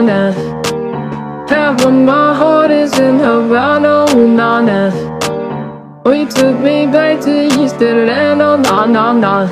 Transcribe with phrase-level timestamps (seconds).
[0.00, 1.46] Havana.
[1.48, 4.90] Half of my heart is in Havana, ooh, na na.
[6.04, 9.48] We took me back to East Atlanta, oh, na na na.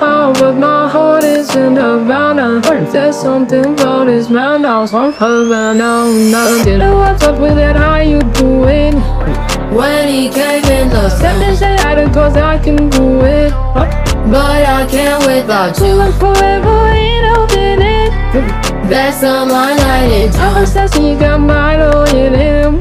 [0.00, 2.60] Oh, but my heart is in Havana.
[2.64, 2.92] Oh?
[2.92, 6.06] There's something about this man now from Havana.
[6.30, 7.76] Now, did I oh, what's up with that?
[7.76, 8.94] How you doing?
[9.74, 13.50] When he came in the Let me say that cause I can do it.
[14.30, 18.61] But I can't without You you and forever ain't holding it.
[18.92, 19.74] That's on my
[20.32, 22.72] time obsessed and you got my own in him.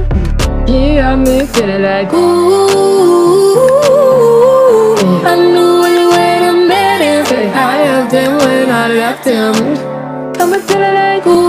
[0.68, 3.56] You got me feeling like Ooh,
[5.24, 7.24] I knew it when I met him
[7.56, 9.56] I left him when I left him.
[10.42, 11.41] I'm feeling like Ooh,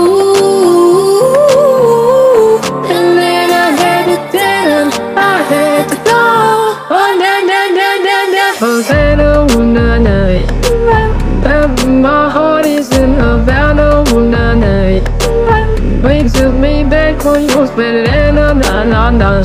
[17.75, 19.43] better na na na.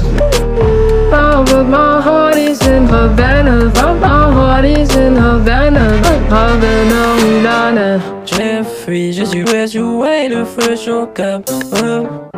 [1.10, 3.70] Oh, but my heart is in Havana.
[3.74, 5.84] But My heart is in Havana.
[6.28, 8.00] Havana, ooh, na na.
[8.24, 11.48] Jeffrey, je suis graduate le fresh au cap.
[11.72, 12.28] Uh.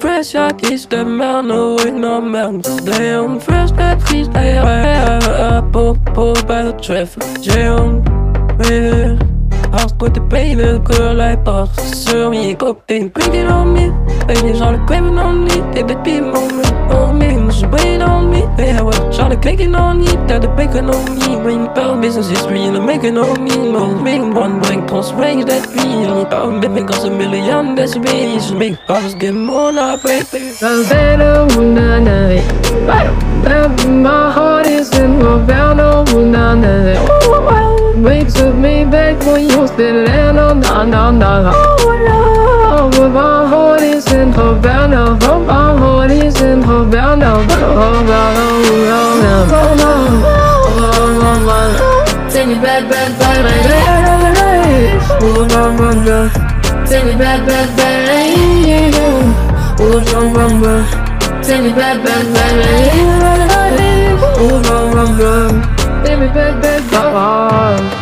[0.00, 2.80] Fresh out East the mountain with no mountains.
[2.82, 8.02] Damn, fresh that feast, I have pull, pull by the traffic jam.
[8.64, 9.37] Yeah.
[9.98, 11.74] Put the pain, little girl, I thought.
[11.80, 13.90] Sur me, cocaine, cranking on me.
[14.28, 15.50] Baby, to crave it on me.
[15.74, 17.36] Take the beat moment on me.
[17.36, 18.42] Must wait on me.
[18.56, 18.78] Yeah,
[19.10, 20.06] trying to cake it on me.
[20.28, 21.34] Got the bacon on me.
[21.42, 23.56] Bring power business history and the making on me.
[23.72, 26.26] Most ring one blank, post range that feel.
[26.32, 28.36] I'm been cause a million, that's me.
[28.36, 30.54] Just make powers get more, break, baby.
[30.60, 32.38] Havana, ooh, na na.
[32.86, 33.06] My
[33.44, 33.86] heart is
[40.78, 41.52] Atlanta, na na na.
[42.70, 45.18] Oh, but my heart is in Havana.
[45.22, 47.42] Oh, my heart is in Havana.
[47.50, 48.86] Havana, ooh,
[50.78, 51.66] Havana.
[52.30, 53.42] Take me back, back, back
[55.20, 56.30] Ooh, na na na.
[56.86, 58.06] Take me back, back, back
[59.80, 60.74] Ooh, na na na.
[61.42, 62.54] Take me back, back, back
[64.38, 65.32] Ooh, na na na.
[66.04, 67.97] Take me back, back, back.